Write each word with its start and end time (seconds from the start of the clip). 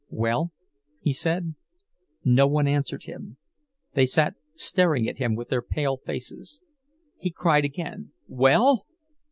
"Well?" 0.09 0.51
he 0.99 1.13
said. 1.13 1.53
No 2.23 2.47
one 2.47 2.67
answered 2.67 3.03
him, 3.03 3.37
they 3.93 4.07
sat 4.07 4.33
staring 4.55 5.07
at 5.07 5.19
him 5.19 5.35
with 5.35 5.49
their 5.49 5.61
pale 5.61 5.97
faces. 5.97 6.59
He 7.19 7.29
cried 7.29 7.65
again: 7.65 8.11
"Well?" 8.27 8.87